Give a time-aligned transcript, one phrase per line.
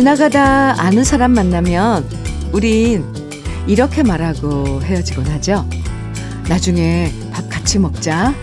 [0.00, 2.08] 지나가다 아는 사람 만나면
[2.52, 3.04] 우린
[3.66, 5.68] 이렇게 말하고 헤어지곤 하죠.
[6.48, 8.34] 나중에 밥 같이 먹자.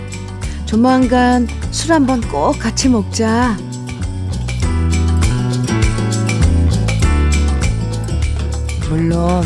[0.68, 3.58] 조만간 술 한번 꼭 같이 먹자.
[8.92, 9.44] 물론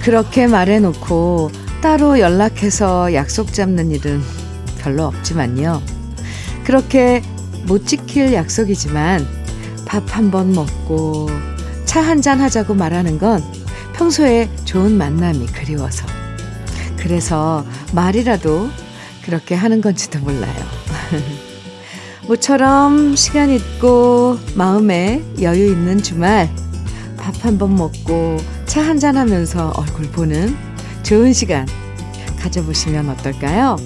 [0.00, 1.50] 그렇게 말해놓고
[1.82, 4.22] 따로 연락해서 약속 잡는 일은
[4.78, 5.82] 별로 없지만요.
[6.62, 7.20] 그렇게
[7.64, 9.41] 못 지킬 약속이지만
[9.92, 11.28] 밥 한 번 먹고
[11.84, 13.42] 차 한 잔 하자고 말하는 건
[13.92, 16.06] 평소에 좋은 만남이 그리워서.
[16.96, 18.70] 그래서 말이라도
[19.22, 20.54] 그렇게 하는 건지도 몰라요.
[22.26, 26.48] 모처럼 시간 있고 마음에 여유 있는 주말
[27.18, 30.56] 밥 한 번 먹고 차 한 잔 하면서 얼굴 보는
[31.02, 31.66] 좋은 시간
[32.40, 33.76] 가져보시면 어떨까요?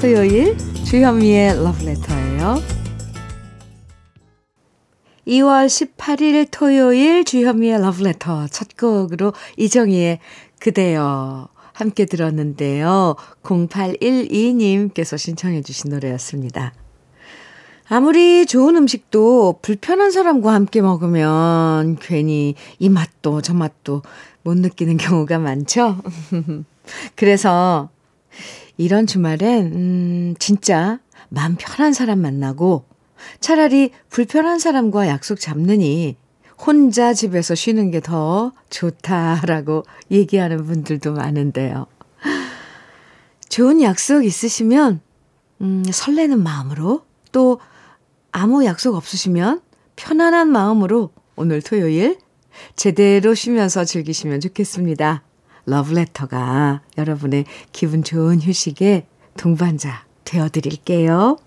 [0.00, 2.73] 토요일 주현미의 러브레터예요.
[5.26, 10.18] 2월 18일 토요일 주현미의 러브레터 첫 곡으로 이정희의
[10.60, 13.16] 그대여 함께 들었는데요.
[13.42, 16.72] 0812님께서 신청해 주신 노래였습니다.
[17.88, 24.02] 아무리 좋은 음식도 불편한 사람과 함께 먹으면 괜히 이 맛도 저 맛도
[24.42, 25.98] 못 느끼는 경우가 많죠.
[27.16, 27.90] 그래서
[28.76, 32.84] 이런 주말엔, 음, 진짜 마음 편한 사람 만나고
[33.40, 36.16] 차라리 불편한 사람과 약속 잡느니
[36.58, 41.86] 혼자 집에서 쉬는 게 더 좋다라고 얘기하는 분들도 많은데요.
[43.48, 45.00] 좋은 약속 있으시면,
[45.60, 47.60] 음, 설레는 마음으로 또
[48.32, 49.60] 아무 약속 없으시면
[49.96, 52.18] 편안한 마음으로 오늘 토요일
[52.76, 55.22] 제대로 쉬면서 즐기시면 좋겠습니다.
[55.66, 61.38] 러브레터가 여러분의 기분 좋은 휴식에 동반자 되어드릴게요.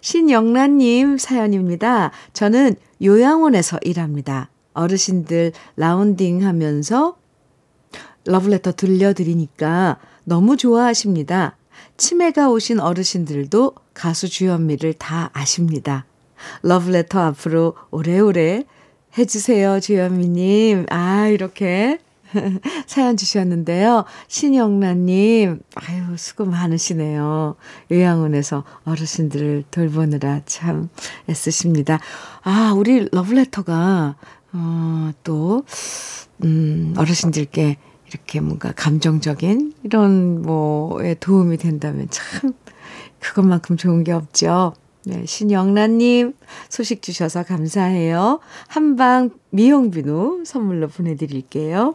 [0.00, 2.10] 신영란님 사연입니다.
[2.32, 4.50] 저는 요양원에서 일합니다.
[4.74, 7.16] 어르신들 라운딩 하면서
[8.24, 11.56] 러브레터 들려드리니까 너무 좋아하십니다.
[11.96, 16.04] 치매가 오신 어르신들도 가수 주현미를 다 아십니다.
[16.62, 18.64] 러브레터 앞으로 오래오래
[19.16, 20.86] 해주세요, 주현미님.
[20.90, 21.98] 아, 이렇게
[22.86, 24.04] 사연 주셨는데요.
[24.28, 27.56] 신영란님, 아유, 수고 많으시네요.
[27.90, 30.88] 요양원에서 어르신들을 돌보느라 참
[31.28, 32.00] 애쓰십니다.
[32.42, 34.16] 아, 우리 러브레터가,
[34.52, 35.64] 어, 또,
[36.44, 37.76] 음, 어르신들께
[38.08, 42.52] 이렇게 뭔가 감정적인 이런 뭐에 도움이 된다면 참,
[43.20, 44.74] 그것만큼 좋은 게 없죠.
[45.04, 46.34] 네, 신영란님
[46.68, 48.40] 소식 주셔서 감사해요.
[48.66, 51.94] 한방 미용 비누 선물로 보내드릴게요.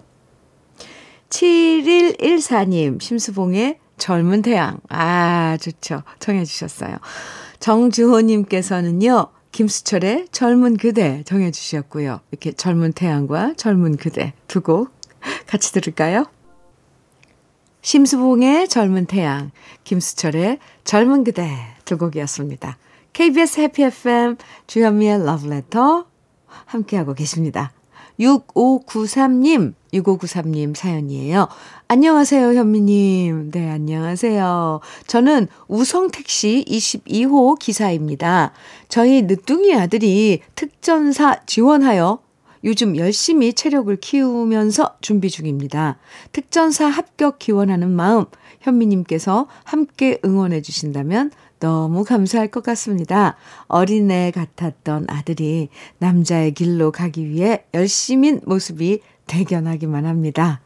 [1.34, 4.80] 7114님, 심수봉의 젊은 태양.
[4.90, 6.04] 아, 좋죠.
[6.20, 6.98] 청해주셨어요.
[7.60, 12.20] 정주호님께서는요, 김수철의 젊은 그대 정해주셨고요.
[12.32, 14.92] 이렇게 젊은 태양과 젊은 그대 두 곡
[15.48, 16.26] 같이 들을까요?
[17.82, 19.52] 심수봉의 젊은 태양,
[19.84, 21.50] 김수철의 젊은 그대
[21.86, 22.78] 두 곡이었습니다.
[23.14, 26.06] KBS 해피 FM 주현미의 러브레터
[26.66, 27.72] 함께하고 계십니다.
[28.20, 31.48] 6593님, 6593님 사연이에요.
[31.88, 33.52] 안녕하세요, 현미님.
[33.52, 34.80] 네, 안녕하세요.
[35.08, 38.52] 저는 우성택시 22호 기사입니다.
[38.90, 42.20] 저희 늦둥이 아들이 특전사 지원하여
[42.64, 45.98] 요즘 열심히 체력을 키우면서 준비 중입니다.
[46.32, 48.26] 특전사 합격 기원하는 마음,
[48.62, 51.32] 현미님께서 함께 응원해 주신다면
[51.64, 53.38] 너무 감사할 것 같습니다.
[53.68, 60.60] 어린애 같았던 아들이 남자의 길로 가기 위해 열심인 모습이 대견하기만 합니다.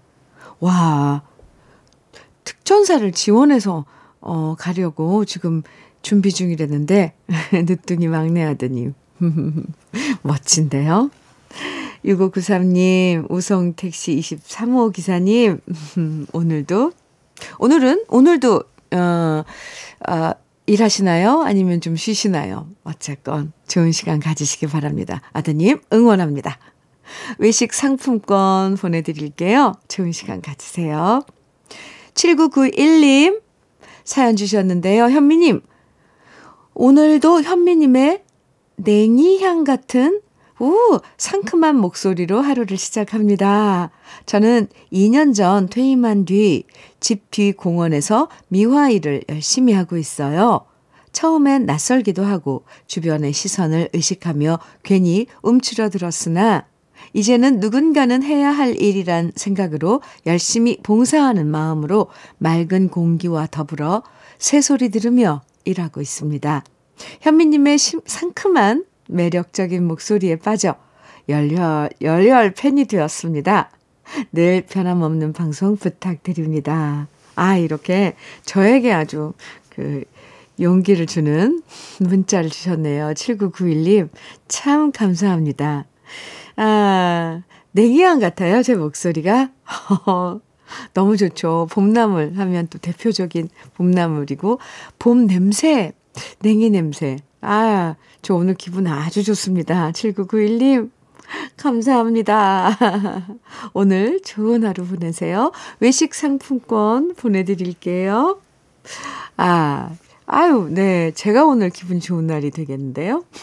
[0.59, 1.21] 와,
[2.43, 3.85] 특전사를 지원해서
[4.21, 5.61] 어, 가려고 지금
[6.01, 7.13] 준비 중이라는데,
[7.53, 8.95] 늦둥이 막내 아드님.
[10.23, 11.11] 멋진데요?
[12.05, 15.59] 6593님, 우성택시 23호 기사님,
[16.33, 16.91] 오늘도,
[17.59, 19.43] 오늘은, 오늘도, 어,
[20.09, 20.31] 어,
[20.67, 21.43] 일하시나요?
[21.43, 22.67] 아니면 좀 쉬시나요?
[22.83, 25.21] 어쨌건 좋은 시간 가지시기 바랍니다.
[25.31, 26.59] 아드님, 응원합니다.
[27.39, 29.73] 외식 상품권 보내드릴게요.
[29.87, 31.25] 좋은 시간 가지세요.
[32.13, 33.41] 7991님,
[34.03, 35.05] 사연 주셨는데요.
[35.05, 35.61] 현미님,
[36.73, 38.23] 오늘도 현미님의
[38.75, 40.21] 냉이향 같은
[40.59, 43.91] 오, 상큼한 목소리로 하루를 시작합니다.
[44.25, 46.63] 저는 2년 전 퇴임한 뒤
[46.99, 50.65] 집 뒤 공원에서 미화 일을 열심히 하고 있어요.
[51.11, 56.65] 처음엔 낯설기도 하고 주변의 시선을 의식하며 괜히 움츠러들었으나
[57.13, 62.07] 이제는 누군가는 해야 할 일이란 생각으로 열심히 봉사하는 마음으로
[62.39, 64.03] 맑은 공기와 더불어
[64.39, 66.63] 새소리 들으며 일하고 있습니다.
[67.21, 70.75] 현미님의 상큼한 매력적인 목소리에 빠져
[71.29, 73.71] 열혈, 열혈 팬이 되었습니다.
[74.31, 77.07] 늘 변함없는 방송 부탁드립니다.
[77.35, 78.15] 아, 이렇게
[78.45, 79.33] 저에게 아주
[79.69, 80.03] 그
[80.59, 81.61] 용기를 주는
[81.99, 83.09] 문자를 주셨네요.
[83.13, 84.09] 7991님.
[84.47, 85.85] 참 감사합니다.
[86.55, 89.51] 아, 냉이향 같아요, 제 목소리가.
[90.93, 91.67] 너무 좋죠.
[91.71, 94.59] 봄나물 하면 또 대표적인 봄나물이고,
[94.97, 95.93] 봄 냄새,
[96.39, 97.17] 냉이 냄새.
[97.41, 99.91] 아, 저 오늘 기분 아주 좋습니다.
[99.91, 100.91] 7991님.
[101.57, 102.77] 감사합니다.
[103.73, 105.51] 오늘 좋은 하루 보내세요.
[105.79, 108.39] 외식 상품권 보내드릴게요.
[109.35, 109.89] 아,
[110.25, 111.11] 아유, 네.
[111.11, 113.25] 제가 오늘 기분 좋은 날이 되겠는데요.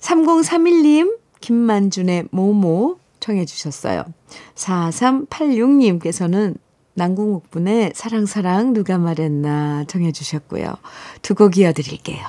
[0.00, 4.04] 3031님, 김만준의 모모 청해 주셨어요.
[4.54, 6.56] 4386님께서는
[6.94, 10.74] 난궁옥분의 사랑사랑 누가 말했나 정해 주셨고요.
[11.22, 12.24] 두 곡 이어드릴게요.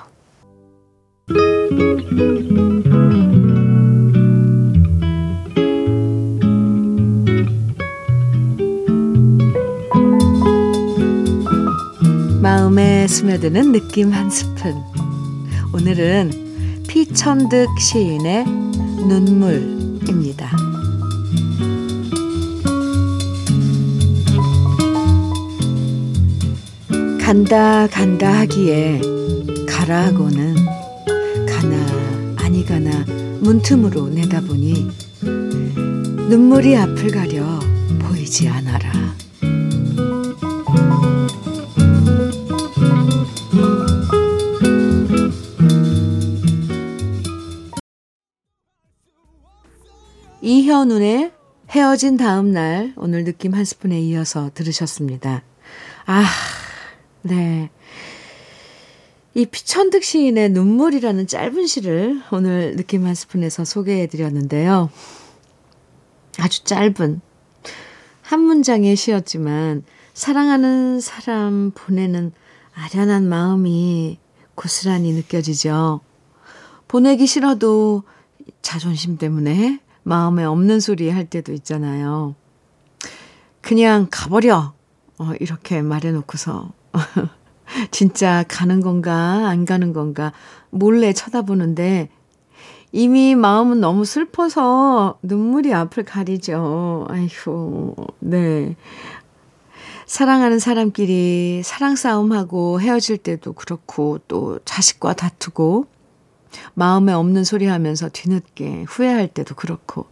[12.42, 14.76] 마음에 스며드는 느낌 한 스푼.
[15.74, 20.50] 오늘은 피천득 시인의 눈물입니다.
[27.26, 29.02] 간다 간다 하기에
[29.68, 30.54] 가라 하고는
[31.48, 33.04] 가나 아니 가나
[33.40, 34.88] 문틈으로 내다보니
[36.30, 37.60] 눈물이 앞을 가려
[37.98, 38.92] 보이지 않아라.
[50.44, 51.32] 이현운의
[51.72, 55.42] 헤어진 다음 날 오늘 느낌 한 스푼에 이어서 들으셨습니다.
[56.06, 56.24] 아,
[57.26, 57.72] 네.
[59.34, 64.92] 이 피천득 시인의 눈물이라는 짧은 시를 오늘 느낌 한 스푼에서 소개해 드렸는데요.
[66.38, 67.22] 아주 짧은
[68.22, 69.84] 한 문장의 시였지만
[70.14, 72.32] 사랑하는 사람 보내는
[72.76, 74.20] 아련한 마음이
[74.54, 76.02] 고스란히 느껴지죠.
[76.88, 78.04] 보내기 싫어도
[78.62, 82.36] 자존심 때문에 마음에 없는 소리 할 때도 있잖아요.
[83.62, 84.76] 그냥 가버려.
[85.18, 86.72] 어, 이렇게 말해놓고서.
[87.92, 90.32] 진짜 가는 건가, 안 가는 건가,
[90.70, 92.10] 몰래 쳐다보는데,
[92.92, 97.08] 이미 마음은 너무 슬퍼서 눈물이 앞을 가리죠.
[97.10, 98.76] 아이고, 네.
[100.06, 105.88] 사랑하는 사람끼리 사랑 싸움하고 헤어질 때도 그렇고, 또 자식과 다투고,
[106.74, 110.06] 마음에 없는 소리 하면서 뒤늦게 후회할 때도 그렇고.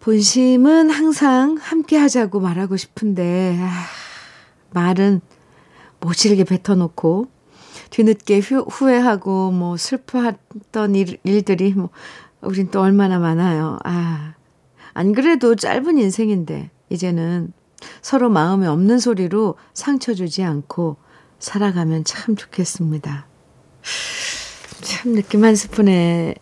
[0.00, 3.68] 본심은 항상 함께 하자고 말하고 싶은데, 아,
[4.72, 5.20] 말은
[6.00, 7.28] 모질게 뱉어놓고,
[7.90, 11.90] 뒤늦게 후, 후회하고, 뭐, 슬퍼했던 일, 일들이, 뭐,
[12.40, 13.78] 우린 또 얼마나 많아요.
[13.84, 14.34] 아,
[14.94, 17.52] 안 그래도 짧은 인생인데, 이제는
[18.02, 20.96] 서로 마음에 없는 소리로 상처 주지 않고
[21.38, 23.26] 살아가면 참 좋겠습니다.
[24.82, 26.34] 참 느낌 한 스푼에서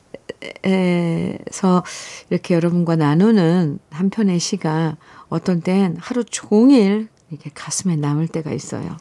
[2.30, 4.96] 이렇게 여러분과 나누는 한 편의 시가
[5.28, 8.96] 어떤 땐 하루 종일 이렇게 가슴에 남을 때가 있어요.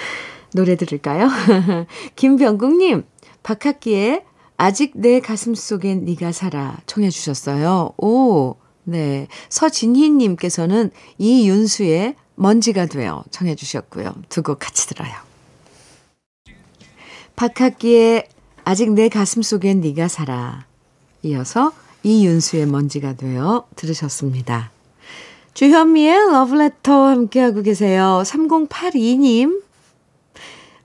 [0.52, 1.28] 노래 들을까요?
[2.16, 3.04] 김병국님,
[3.42, 4.24] 박학기의
[4.56, 7.92] 아직 내 가슴 속엔 네가 살아 청해 주셨어요.
[7.96, 9.26] 오, 네.
[9.48, 14.14] 서진희님께서는 이윤수의 먼지가 되어 청해 주셨고요.
[14.28, 15.12] 두 곡 같이 들어요.
[17.36, 18.28] 박학기의
[18.64, 20.66] 아직 내 가슴 속엔 네가 살아.
[21.22, 21.72] 이어서
[22.02, 24.70] 이윤수의 먼지가 되어 들으셨습니다.
[25.54, 28.22] 주현미의 러브레터 함께하고 계세요.
[28.24, 29.62] 3082님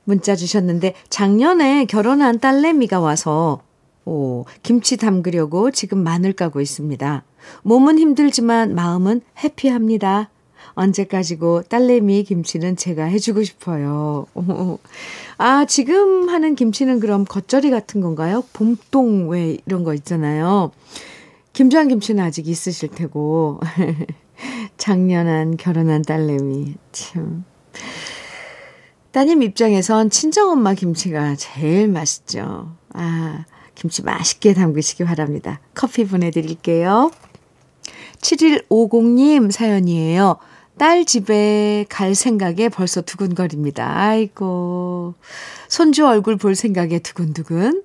[0.04, 3.62] 문자 주셨는데 작년에 결혼한 딸내미가 와서
[4.06, 7.24] 오, 김치 담그려고 지금 마늘 까고 있습니다.
[7.64, 10.30] 몸은 힘들지만 마음은 해피합니다.
[10.74, 14.28] 언제까지고 딸내미 김치는 제가 해주고 싶어요.
[15.38, 18.44] 아, 지금 하는 김치는 그럼 겉절이 같은 건가요?
[18.54, 20.72] 봄동 왜 이런 거 있잖아요.
[21.54, 23.60] 김장 김치는 아직 있으실 테고.
[24.78, 26.76] 작년한 결혼한 딸내미.
[26.92, 27.46] 참.
[29.12, 32.76] 따님 입장에선 친정엄마 김치가 제일 맛있죠.
[32.94, 35.62] 아, 김치 맛있게 담그시기 바랍니다.
[35.74, 37.12] 커피 보내드릴게요.
[38.20, 40.38] 7150님 사연이에요.
[40.78, 43.98] 딸 집에 갈 생각에 벌써 두근거립니다.
[43.98, 45.14] 아이고.
[45.70, 47.84] 손주 얼굴 볼 생각에 두근두근.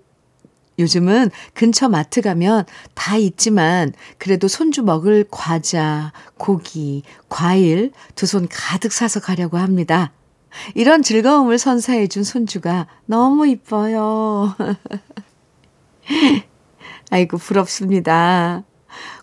[0.81, 8.93] 요즘은 근처 마트 가면 다 있지만 그래도 손주 먹을 과자, 고기, 과일 두 손 가득
[8.93, 10.13] 사서 가려고 합니다.
[10.75, 14.55] 이런 즐거움을 선사해준 손주가 너무 이뻐요.
[17.11, 18.65] 아이고, 부럽습니다.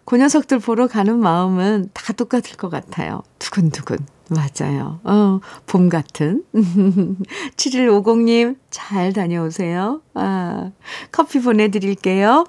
[0.08, 3.24] 그 녀석들 보러 가는 마음은 다 똑같을 것 같아요.
[3.40, 3.98] 두근두근.
[4.30, 5.02] 맞아요.
[5.04, 6.46] 어, 봄 같은.
[7.58, 10.02] 7150님, 잘 다녀오세요.
[10.14, 10.72] 아,
[11.12, 12.46] 커피 보내드릴게요.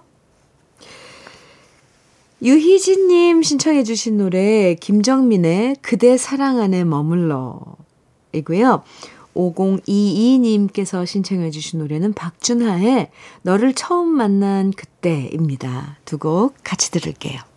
[2.42, 7.58] 유희진님 신청해주신 노래, 김정민의 그대 사랑 안에 머물러.
[8.34, 8.84] 이고요.
[9.34, 13.10] 5022님께서 신청해주신 노래는 박준하의
[13.42, 15.96] 너를 처음 만난 그때입니다.
[16.04, 17.47] 두 곡 같이 들을게요.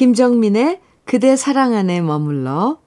[0.00, 2.78] 김정민의 그대 사랑 안에 머물러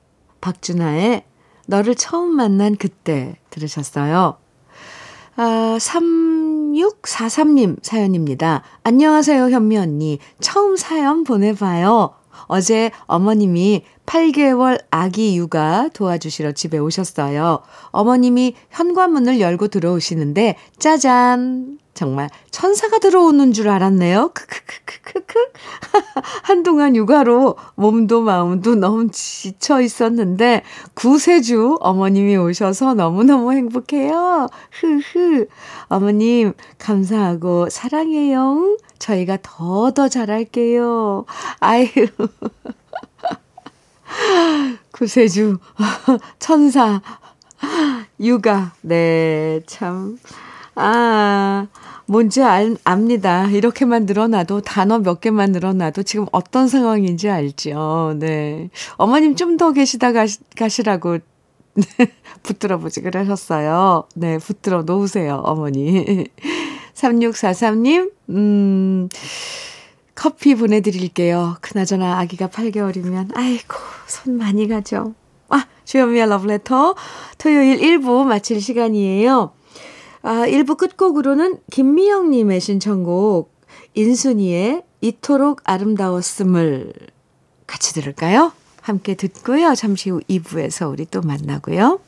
[0.42, 1.24] 박준하의
[1.68, 4.38] 너를 처음 만난 그때 들으셨어요.
[5.36, 8.64] 아, 3643님 사연입니다.
[8.82, 10.18] 안녕하세요, 현미 언니.
[10.40, 12.16] 처음 사연 보내봐요.
[12.48, 17.60] 어제 어머님이 8개월 아기 육아 도와주시러 집에 오셨어요.
[17.92, 24.32] 어머님이 현관문을 열고 들어오시는데 짜잔 정말 천사가 들어오는 줄 알았네요.
[24.34, 25.52] 크크크크크크.
[26.44, 30.64] 한동안 육아로 몸도 마음도 너무 지쳐 있었는데
[30.96, 34.48] 구세주 어머님이 오셔서 너무너무 행복해요.
[34.72, 35.46] 흐흐.
[35.88, 38.78] 어머님 감사하고 사랑해요.
[38.98, 41.26] 저희가 더더 잘할게요.
[41.60, 41.88] 아유.
[44.92, 45.58] 구세주
[46.40, 47.02] 천사
[48.20, 50.18] 육아 네 참.
[50.76, 51.68] 아,
[52.06, 53.48] 뭔지 알, 압니다.
[53.48, 58.16] 이렇게만 늘어나도, 단어 몇 개만 늘어나도 지금 어떤 상황인지 알죠.
[58.20, 58.70] 네.
[58.98, 61.20] 어머님 좀 더 계시다 가시, 가시라고
[62.44, 64.08] 붙들어 보지 그러셨어요.
[64.16, 66.26] 네, 붙들어 놓으세요, 어머니.
[66.94, 69.10] 3643님, 음,
[70.16, 71.58] 커피 보내드릴게요.
[71.62, 73.76] 그나저나 아기가 8개월이면, 아이고,
[74.08, 75.14] 손 많이 가죠.
[75.50, 76.96] 아, 주현미의 러브레터.
[77.38, 79.52] 토요일 1부 마칠 시간이에요.
[80.24, 83.52] 아, 1부 끝곡으로는 김미영님의 신청곡
[83.94, 86.94] 인순이의 이토록 아름다웠음을
[87.68, 88.54] 같이 들을까요?
[88.82, 89.76] 함께 듣고요.
[89.76, 92.00] 잠시 후 2부에서 우리 또 만나고요.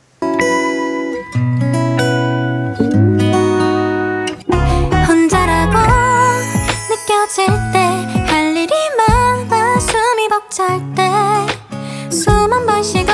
[5.07, 5.77] 혼자라고
[6.89, 10.81] 느껴질 때 할 일이 많아 숨이 벅찰
[12.09, 13.05] 때숨한번 쉬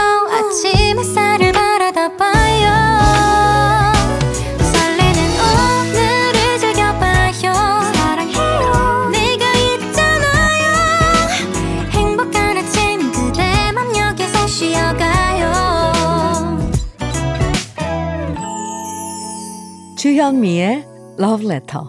[20.21, 20.85] 주현미의
[21.19, 21.83] Love Letter.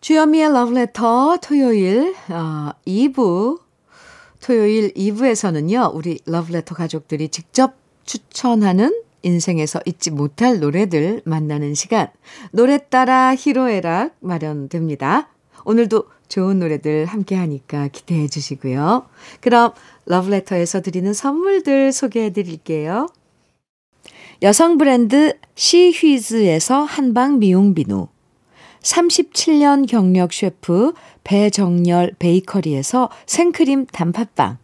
[0.00, 3.60] 주현미의 Love Letter 토요일 어, 2부
[4.40, 5.94] 토요일 2부에서는요.
[5.94, 12.08] 우리 Love Letter 가족들이 직접 추천하는 인생에서 잊지 못할 노래들 만나는 시간
[12.52, 15.28] 노래 따라 히로에락 마련됩니다.
[15.64, 19.06] 오늘도 좋은 노래들 함께 하니까 기대해 주시고요.
[19.40, 19.72] 그럼
[20.06, 23.08] 러브레터에서 드리는 선물들 소개해 드릴게요.
[24.42, 28.08] 여성 브랜드 시휘즈에서 한방 미용 비누
[28.82, 30.92] 37년 경력 셰프
[31.24, 34.58] 배정열 베이커리에서 생크림 단팥빵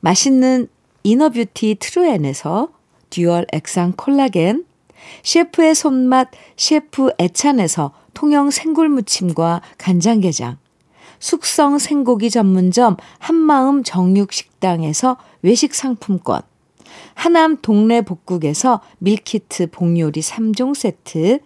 [0.00, 0.68] 맛있는
[1.02, 2.68] inner beauty 트루엔에서
[3.10, 4.64] dual 액상 콜라겐
[5.22, 10.58] 셰프의 손맛 셰프 애찬에서 통영 생굴무침과 간장게장
[11.18, 16.42] 숙성 생고기 전문점 한마음 정육식당에서 외식 상품권,
[17.14, 21.38] 하남 동네 복국에서 밀키트 복요리 3종 세트,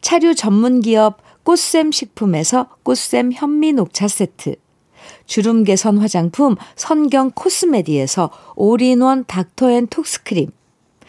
[0.00, 4.56] 차류 전문기업 꽃샘 식품에서 꽃샘 현미 녹차 세트,
[5.26, 10.50] 주름 개선 화장품 선경 코스메디에서 올인원 닥터앤톡스크림,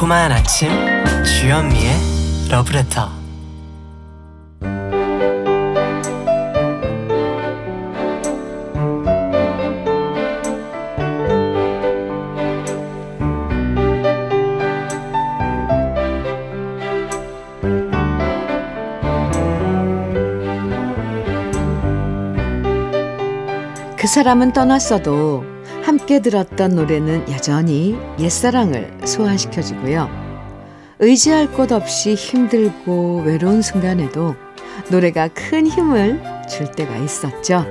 [0.00, 0.70] 달콤한 아침
[1.24, 1.92] 주현미의
[2.50, 3.10] 러브레터.
[23.98, 25.49] 그 사람은 떠났어도
[26.00, 30.08] 함께 들었던 노래는 여전히 옛사랑을 소환시켜주고요.
[30.98, 34.34] 의지할 곳 없이 힘들고 외로운 순간에도
[34.90, 37.66] 노래가 큰 힘을 줄 때가 있었죠.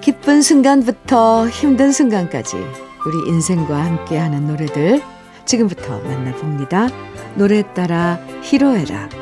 [0.00, 5.00] 기쁜 순간부터 힘든 순간까지 우리 인생과 함께하는 노래들
[5.44, 6.88] 지금부터 만나봅니다.
[7.36, 9.21] 노래 따라 히로에락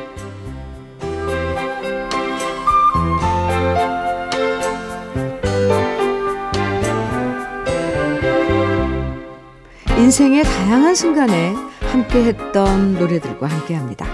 [10.00, 14.06] 인생의 다양한 순간에 함께했던 노래들과 함께합니다.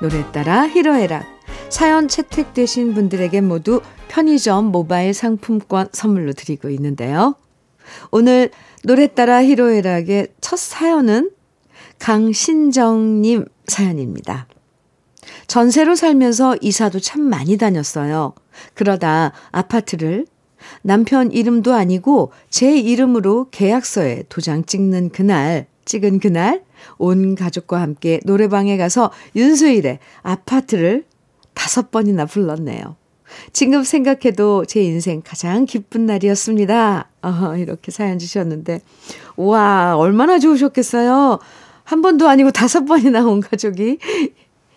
[0.00, 1.24] 노래 따라 히로에락
[1.68, 7.36] 사연 채택되신 분들에게 모두 편의점 모바일 상품권 선물로 드리고 있는데요.
[8.10, 8.50] 오늘
[8.82, 11.30] 노래 따라 히로에락의 첫 사연은
[12.00, 14.48] 강신정님 사연입니다.
[15.46, 18.34] 전세로 살면서 이사도 참 많이 다녔어요.
[18.74, 20.26] 그러다 아파트를
[20.80, 26.62] 남편 이름도 아니고 제 이름으로 계약서에 도장 찍는 그날, 찍은 그날,
[26.98, 31.04] 온 가족과 함께 노래방에 가서 윤수일의 아파트를
[31.54, 32.96] 다섯 번이나 불렀네요.
[33.52, 37.08] 지금 생각해도 제 인생 가장 기쁜 날이었습니다.
[37.22, 38.80] 어, 이렇게 사연 주셨는데,
[39.36, 41.38] 와, 얼마나 좋으셨겠어요.
[41.84, 43.98] 한 번도 아니고 다섯 번이나 온 가족이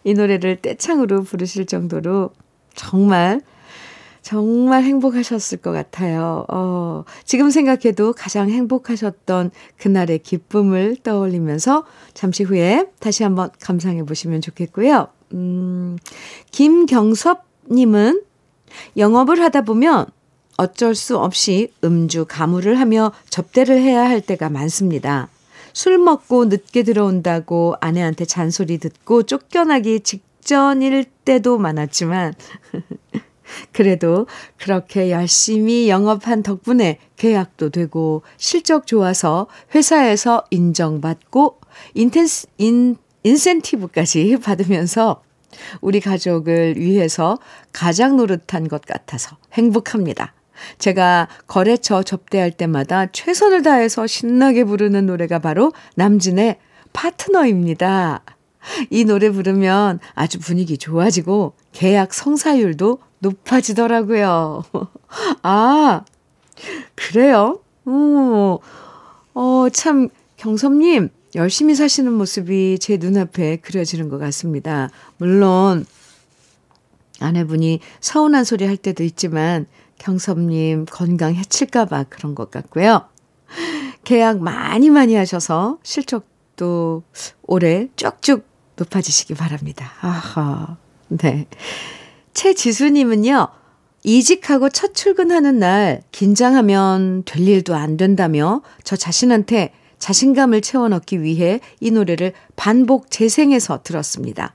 [0.04, 2.32] 이 노래를 떼창으로 부르실 정도로
[2.76, 3.42] 정말
[4.26, 6.48] 정말 행복하셨을 것 같아요.
[6.50, 11.86] 어, 지금 생각해도 가장 행복하셨던 그날의 기쁨을 떠올리면서
[12.16, 15.10] 잠시 후에 다시 한번 감상해 보시면 좋겠고요.
[15.34, 15.98] 음,
[16.50, 18.24] 김경섭님은
[18.98, 20.08] 영업을 하다 보면
[20.58, 25.30] 어쩔 수 없이 음주 가무를 하며 접대를 해야 할 때가 많습니다.
[25.72, 32.34] 술 먹고 늦게 들어온다고 아내한테 잔소리 듣고 쫓겨나기 직전일 때도 많았지만
[33.72, 34.28] 그래도
[34.58, 41.60] 그렇게 열심히 영업한 덕분에 계약도 되고 실적 좋아서 회사에서 인정받고
[41.94, 45.24] 인텐스, 인, 인센티브까지 받으면서
[45.82, 47.38] 우리 가족을 위해서
[47.72, 50.34] 가장 노릇한 것 같아서 행복합니다.
[50.78, 56.58] 제가 거래처 접대할 때마다 최선을 다해서 신나게 부르는 노래가 바로 남진의
[56.94, 58.24] 파트너입니다.
[58.90, 64.64] 이 노래 부르면 아주 분위기 좋아지고 계약 성사율도 높아지더라고요.
[65.42, 66.04] 아,
[66.96, 67.60] 그래요?
[67.86, 68.60] 오,
[69.34, 74.90] 어, 참, 경섭님, 열심히 사시는 모습이 제 눈앞에 그려지는 것 같습니다.
[75.18, 75.86] 물론,
[77.20, 79.66] 아내분이 서운한 소리 할 때도 있지만,
[79.98, 83.08] 경섭님 건강 해칠까봐 그런 것 같고요.
[84.04, 87.04] 계약 많이 많이 하셔서 실적도
[87.44, 89.92] 올해 쭉쭉 높아지시기 바랍니다.
[90.02, 90.78] 아하.
[91.08, 91.48] 네.
[92.36, 93.48] 최지수님은요,
[94.04, 101.90] 이직하고 첫 출근하는 날 긴장하면 될 일도 안 된다며 저 자신한테 자신감을 채워넣기 위해 이
[101.90, 104.54] 노래를 반복 재생해서 들었습니다.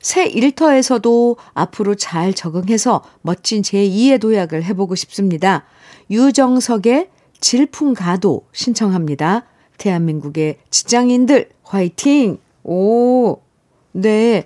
[0.00, 5.64] 새 일터에서도 앞으로 잘 적응해서 멋진 제2의 도약을 해보고 싶습니다.
[6.10, 7.08] 유정석의
[7.40, 9.46] 질풍가도 신청합니다.
[9.78, 12.38] 대한민국의 직장인들 화이팅!
[12.62, 13.38] 오,
[13.92, 14.44] 네.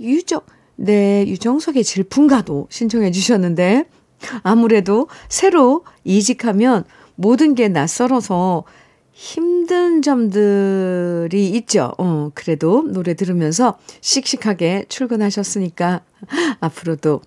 [0.00, 0.42] 유정,
[0.80, 3.84] 네, 유정석의 질풍가도 신청해 주셨는데,
[4.42, 6.84] 아무래도 새로 이직하면
[7.16, 8.64] 모든 게 낯설어서
[9.12, 11.92] 힘든 점들이 있죠.
[11.98, 16.02] 어, 그래도 노래 들으면서 씩씩하게 출근하셨으니까
[16.60, 17.22] 앞으로도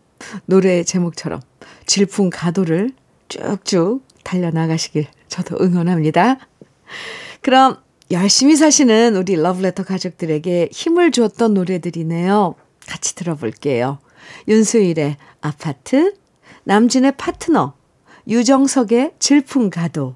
[0.45, 1.41] 노래 제목처럼
[1.85, 2.91] 질풍 가도를
[3.27, 6.37] 쭉쭉 달려나가시길 저도 응원합니다.
[7.41, 7.75] 그럼
[8.11, 12.55] 열심히 사시는 우리 러브레터 가족들에게 힘을 주었던 노래들이네요.
[12.91, 13.99] 같이 들어볼게요.
[14.49, 16.13] 윤수일의 아파트,
[16.65, 17.73] 남진의 파트너,
[18.27, 20.15] 유정석의 질풍가도.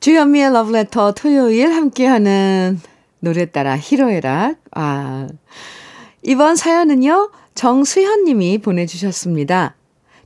[0.00, 2.80] 주현미의 러브레터 토요일 함께하는
[3.20, 4.56] 노래 따라 히로에락.
[4.72, 5.28] 아,
[6.22, 9.76] 이번 사연은요, 정수현 님이 보내주셨습니다.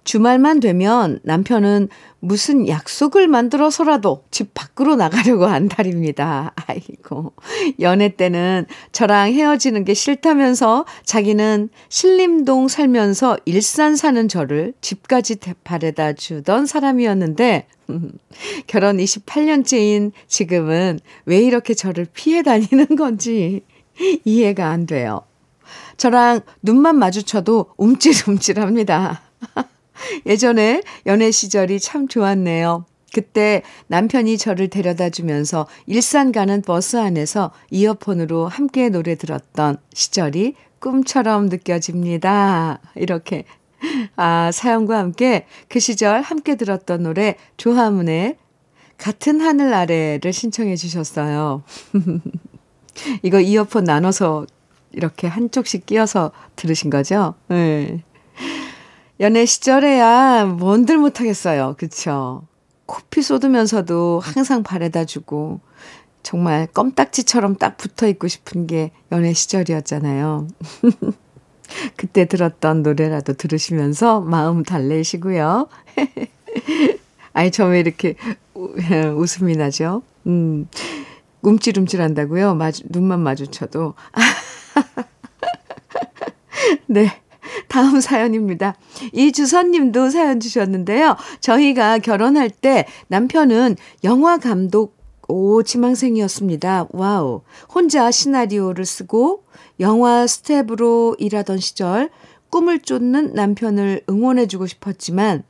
[0.04, 1.88] 주말만 되면 남편은
[2.20, 6.52] 무슨 약속을 만들어서라도 집 밖으로 나가려고 한달입니다.
[6.54, 7.32] 아이고.
[7.80, 16.66] 연애 때는 저랑 헤어지는 게 싫다면서 자기는 신림동 살면서 일산 사는 저를 집까지 바래다 주던
[16.66, 17.66] 사람이었는데,
[18.66, 23.62] 결혼 28년째인 지금은 왜 이렇게 저를 피해 다니는 건지
[24.24, 25.22] 이해가 안 돼요.
[25.96, 29.22] 저랑 눈만 마주쳐도 움찔움찔합니다.
[30.26, 32.85] 예전에 연애 시절이 참 좋았네요.
[33.12, 41.46] 그때 남편이 저를 데려다 주면서 일산 가는 버스 안에서 이어폰으로 함께 노래 들었던 시절이 꿈처럼
[41.46, 42.80] 느껴집니다.
[42.96, 43.44] 이렇게.
[44.16, 48.37] 아, 사연과 함께 그 시절 함께 들었던 노래 조화문의
[48.98, 51.62] 같은 하늘 아래를 신청해 주셨어요.
[53.22, 54.46] 이거 이어폰 나눠서
[54.92, 57.35] 이렇게 한쪽씩 끼워서 들으신 거죠?
[57.48, 58.02] 네.
[59.24, 61.76] 연애 시절에야 뭔들 못하겠어요.
[61.78, 62.42] 그쵸?
[62.84, 65.60] 코피 쏟으면서도 항상 바래다 주고,
[66.22, 70.46] 정말 껌딱지처럼 딱 붙어 있고 싶은 게 연애 시절이었잖아요.
[71.96, 75.68] 그때 들었던 노래라도 들으시면서 마음 달래시고요.
[77.32, 78.16] 아니, 저왜 이렇게
[79.16, 80.02] 웃음이 나죠?
[80.26, 80.68] 음,
[81.40, 82.56] 움찔움찔 한다고요?
[82.56, 83.94] 마주, 눈만 마주쳐도.
[86.88, 87.23] 네.
[87.74, 88.76] 다음 사연입니다.
[89.12, 91.16] 이주선 님도 사연 주셨는데요.
[91.40, 96.87] 저희가 결혼할 때 남편은 영화 감독 오, 지망생이었습니다.
[96.92, 97.40] Wow.
[97.74, 99.42] 혼자 시나리오를 쓰고
[99.80, 102.10] 영화 스텝으로 일하던 시절
[102.48, 105.42] 꿈을 쫓는 남편을 응원해주고 싶었지만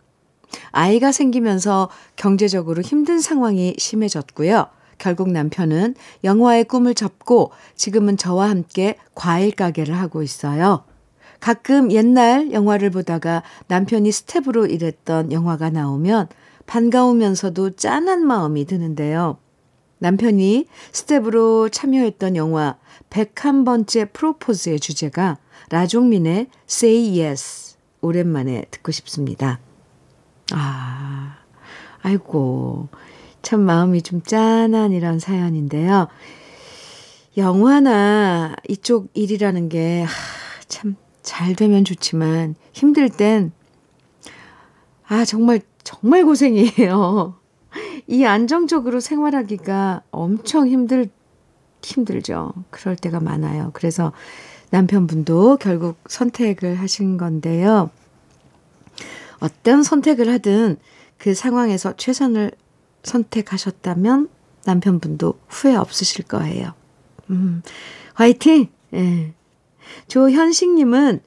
[0.70, 4.68] 아이가 생기면서 경제적으로 힘든 상황이 심해졌고요.
[4.96, 10.84] 결국 남편은 영화의 꿈을 접고 지금은 저와 함께 과일 가게를 하고 있어요.
[11.44, 16.28] 가끔 옛날 영화를 보다가 남편이 스태프로 일했던 영화가 나오면
[16.64, 19.36] 반가우면서도 짠한 마음이 드는데요.
[19.98, 22.78] 남편이 스태프로 참여했던 영화
[23.10, 25.36] 101번째 프로포즈의 주제가
[25.68, 29.60] 라종민의 Say Yes 오랜만에 듣고 싶습니다.
[30.50, 31.36] 아,
[32.00, 32.88] 아이고,
[33.42, 36.08] 참 마음이 좀 짠한 이런 사연인데요.
[37.36, 40.06] 영화나 이쪽 일이라는 게,
[40.68, 43.50] 참, 잘 되면 좋지만, 힘들 땐,
[45.08, 47.34] 아, 정말, 정말 고생이에요.
[48.06, 51.10] 이 안정적으로 생활하기가 엄청 힘들,
[51.82, 52.52] 힘들죠.
[52.70, 53.70] 그럴 때가 많아요.
[53.72, 54.12] 그래서
[54.70, 57.90] 남편분도 결국 선택을 하신 건데요.
[59.40, 60.76] 어떤 선택을 하든
[61.18, 62.52] 그 상황에서 최선을
[63.02, 64.28] 선택하셨다면
[64.66, 66.72] 남편분도 후회 없으실 거예요.
[67.30, 67.62] 음,
[68.14, 68.68] 화이팅!
[68.94, 69.34] 예.
[70.08, 71.20] 조현식님은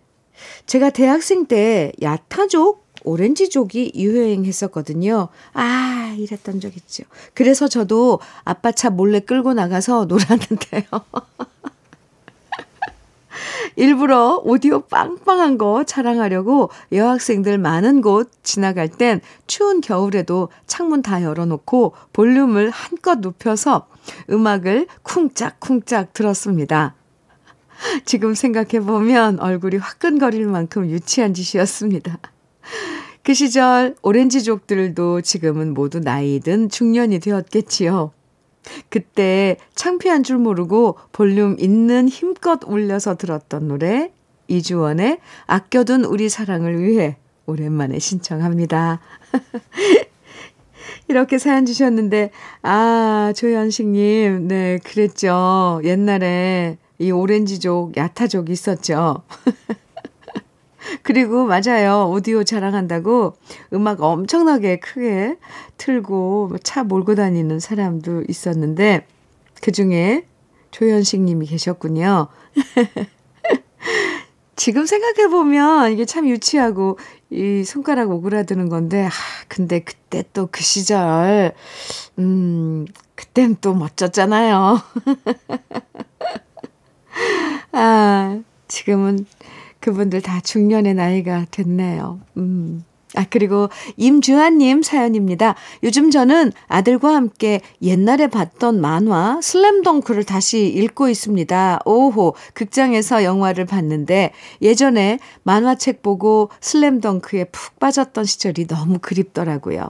[0.65, 5.29] 제가 대학생 때 야타족, 오렌지족이 유행했었거든요.
[5.53, 7.03] 아, 이랬던 적 있죠.
[7.33, 10.83] 그래서 저도 아빠 차 몰래 끌고 나가서 놀았는데요.
[13.75, 21.93] 일부러 오디오 빵빵한 거 자랑하려고 여학생들 많은 곳 지나갈 땐 추운 겨울에도 창문 다 열어놓고
[22.11, 23.87] 볼륨을 한껏 높여서
[24.31, 26.95] 음악을 쿵짝쿵짝 들었습니다.
[28.05, 32.19] 지금 생각해보면 얼굴이 화끈거릴 만큼 유치한 짓이었습니다.
[33.23, 38.11] 그 시절 오렌지족들도 지금은 모두 나이 든 중년이 되었겠지요.
[38.89, 44.11] 그때 창피한 줄 모르고 볼륨 있는 힘껏 올려서 들었던 노래
[44.47, 48.99] 이주원의 아껴둔 우리 사랑을 위해 오랜만에 신청합니다.
[51.09, 55.79] 이렇게 사연 주셨는데, 아, 조현식님, 네, 그랬죠.
[55.83, 59.23] 옛날에 이 오렌지족, 야타족 있었죠.
[61.03, 62.09] 그리고 맞아요.
[62.09, 63.35] 오디오 자랑한다고
[63.73, 65.37] 음악 엄청나게 크게
[65.77, 69.05] 틀고 차 몰고 다니는 사람도 있었는데
[69.61, 70.25] 그 중에
[70.71, 72.27] 조현식 님이 계셨군요.
[74.55, 76.97] 지금 생각해 보면 이게 참 유치하고
[77.29, 79.09] 이 손가락 오그라드는 건데, 아,
[79.47, 81.53] 근데 그때 또 그 시절,
[82.17, 84.81] 음, 그땐 또 멋졌잖아요.
[87.71, 89.25] 아, 지금은
[89.79, 92.19] 그분들 다 중년의 나이가 됐네요.
[92.37, 92.83] 음.
[93.15, 95.55] 아, 그리고 임주환님 사연입니다.
[95.83, 101.79] 요즘 저는 아들과 함께 옛날에 봤던 만화 슬램덩크를 다시 읽고 있습니다.
[101.85, 109.89] 오호, 극장에서 영화를 봤는데 예전에 만화책 보고 슬램덩크에 푹 빠졌던 시절이 너무 그립더라고요.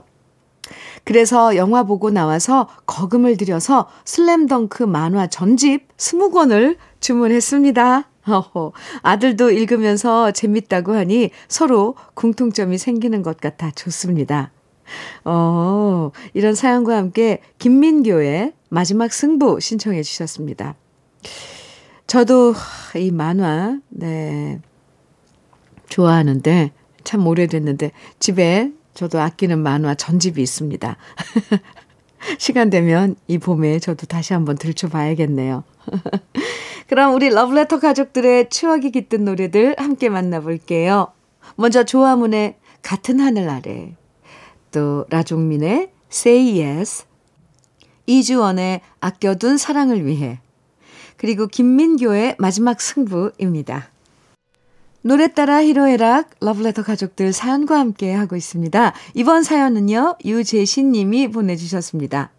[1.08, 8.10] 그래서 영화 보고 나와서 거금을 들여서 슬램덩크 만화 전집 20권을 주문했습니다.
[8.26, 14.52] 어허, 아들도 읽으면서 재밌다고 하니 서로 공통점이 생기는 것 같아 좋습니다.
[15.24, 20.74] 어, 이런 사연과 함께 김민교의 마지막 승부 신청해 주셨습니다.
[22.06, 22.52] 저도
[22.96, 24.60] 이 만화, 네,
[25.88, 26.72] 좋아하는데,
[27.04, 30.96] 참 오래됐는데, 집에 저도 아끼는 만화 전집이 있습니다.
[32.36, 35.62] 시간 되면 이 봄에 저도 다시 한번 들춰봐야겠네요.
[36.88, 41.12] 그럼 우리 러브레터 가족들의 추억이 깃든 노래들 함께 만나볼게요.
[41.54, 43.94] 먼저 조화문의 같은 하늘 아래,
[44.72, 47.04] 또 라종민의 Say Yes,
[48.06, 50.40] 이주원의 아껴둔 사랑을 위해,
[51.16, 53.90] 그리고 김민교의 마지막 승부입니다.
[55.02, 58.92] 노래 따라 히로에락 러브레터 가족들 사연과 함께 하고 있습니다.
[59.14, 62.30] 이번 사연은요, 유재신 님이 보내주셨습니다.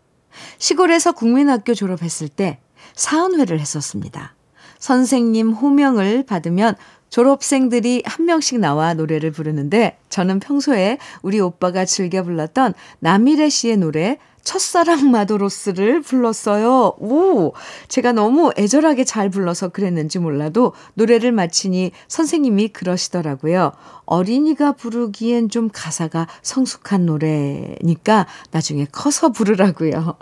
[0.58, 2.60] 시골에서 국민학교 졸업했을 때
[2.96, 4.36] 사은회를 했었습니다.
[4.80, 6.76] 선생님 호명을 받으면
[7.10, 14.18] 졸업생들이 한 명씩 나와 노래를 부르는데 저는 평소에 우리 오빠가 즐겨 불렀던 남일애 씨의 노래
[14.44, 16.96] 첫사랑 마도로스를 불렀어요.
[17.00, 17.54] 오!
[17.88, 23.72] 제가 너무 애절하게 잘 불러서 그랬는지 몰라도 노래를 마치니 선생님이 그러시더라고요.
[24.06, 30.18] 어린이가 부르기엔 좀 가사가 성숙한 노래니까 나중에 커서 부르라고요.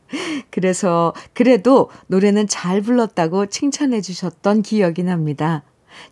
[0.50, 5.62] 그래서 그래도 노래는 잘 불렀다고 칭찬해 주셨던 기억이 납니다.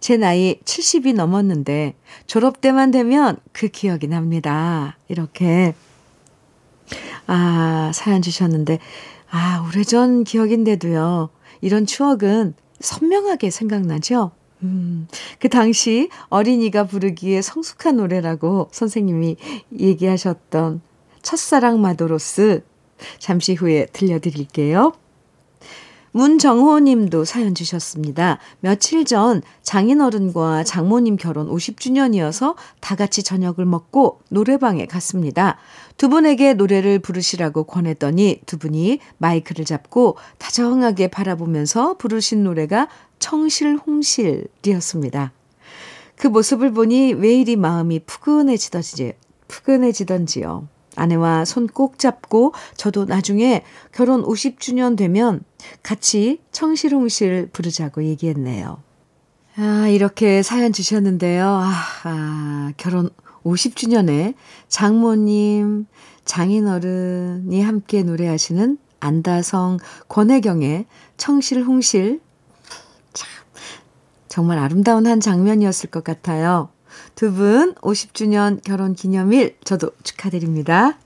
[0.00, 1.94] 제 나이 70이 넘었는데
[2.26, 4.96] 졸업 때만 되면 그 기억이 납니다.
[5.08, 5.74] 이렇게
[7.26, 8.80] 아, 사연 주셨는데,
[9.30, 11.30] 아, 오래전 기억인데도요.
[11.60, 14.32] 이런 추억은 선명하게 생각나죠?
[14.62, 15.06] 음,
[15.38, 19.36] 그 당시 어린이가 부르기에 성숙한 노래라고 선생님이
[19.78, 20.80] 얘기하셨던
[21.22, 22.64] 첫사랑 마도로스
[23.18, 24.92] 잠시 후에 들려드릴게요.
[26.12, 28.38] 문정호 님도 사연 주셨습니다.
[28.60, 35.56] 며칠 전 장인어른과 장모님 결혼 50주년이어서 다 같이 저녁을 먹고 노래방에 갔습니다.
[35.96, 42.88] 두 분에게 노래를 부르시라고 권했더니 두 분이 마이크를 잡고 다정하게 바라보면서 부르신 노래가
[43.20, 45.32] 청실홍실이었습니다.
[46.16, 49.12] 그 모습을 보니 왜 이리 마음이 푸근해지던지,
[49.48, 50.68] 푸근해지던지요.
[50.96, 55.44] 아내와 손 꼭 잡고 저도 나중에 결혼 50주년 되면
[55.82, 58.82] 같이 청실홍실 부르자고 얘기했네요.
[59.56, 61.46] 아, 이렇게 사연 주셨는데요.
[61.46, 61.72] 아,
[62.04, 63.10] 아 결혼
[63.44, 64.34] 50주년에
[64.68, 65.86] 장모님,
[66.24, 72.20] 장인어른이 함께 노래하시는 안다성, 권혜경의 청실홍실.
[73.12, 73.28] 참,
[74.28, 76.68] 정말 아름다운 한 장면이었을 것 같아요.
[77.14, 80.98] 두 분 50주년 결혼 기념일 저도 축하드립니다.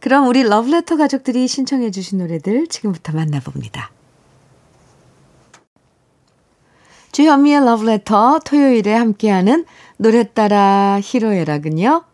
[0.00, 3.90] 그럼 우리 러브레터 가족들이 신청해 주신 노래들 지금부터 만나봅니다.
[7.12, 9.64] 주현미의 러브레터 토요일에 함께하는
[9.96, 12.04] 노래 따라 히로에락은요.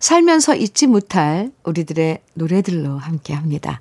[0.00, 3.80] 살면서 잊지 못할 우리들의 노래들로 함께합니다.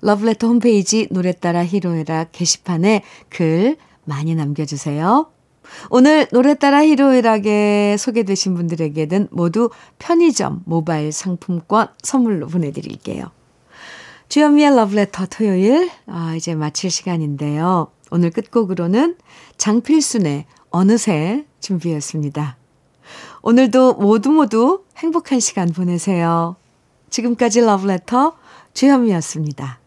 [0.00, 5.30] 러브레터 홈페이지 노래 따라 히로에락 게시판에 글 많이 남겨주세요.
[5.90, 13.30] 오늘 노래 따라 히로일하게 소개되신 분들에게는 모두 편의점 모바일 상품권 선물로 보내드릴게요.
[14.28, 17.88] 주현미의 러브레터 토요일, 아, 이제 마칠 시간인데요.
[18.10, 19.16] 오늘 끝곡으로는
[19.56, 22.56] 장필순의 어느새 준비했습니다.
[23.42, 26.56] 오늘도 모두 모두 행복한 시간 보내세요.
[27.08, 28.36] 지금까지 러브레터
[28.74, 29.78] 주현미였습니다.